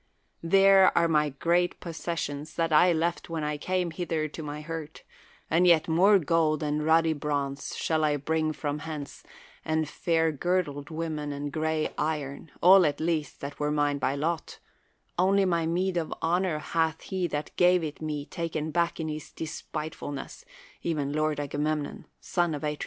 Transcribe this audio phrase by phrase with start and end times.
[0.41, 4.61] There are my great posses sions that I left Avhcn I came hither to my
[4.61, 5.03] hurt;
[5.47, 9.21] and yet more gold and ruddy bronze shall I bring fi'om hence,
[9.63, 14.15] and fair girdled women and gray ii on, all at least that were mine by
[14.15, 14.57] lot;
[15.19, 19.31] only my meed of honor hath he that gave it me taken back in his
[19.31, 20.45] despitefulness,
[20.81, 22.79] even Lord Aga memnon, son of Atreus.